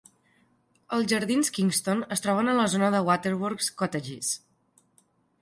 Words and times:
Els 0.95 1.11
jardins 1.11 1.51
Kingston 1.57 2.01
es 2.15 2.23
troben 2.27 2.49
a 2.49 2.57
la 2.61 2.65
zona 2.77 2.91
de 2.97 3.03
Waterworks 3.11 3.71
Cottages. 3.83 4.35